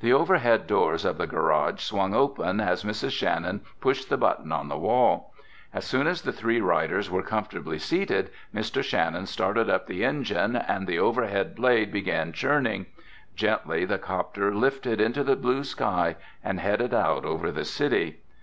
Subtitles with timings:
[0.00, 3.10] The overhead doors of the garage swung open as Mrs.
[3.10, 5.34] Shannon pushed the button on the wall.
[5.74, 8.82] As soon as the three riders were comfortably seated, Mr.
[8.82, 12.86] Shannon started up the engine and the overhead blade began churning.
[13.36, 18.20] Gently the 'copter lifted into the blue sky and headed out over the city.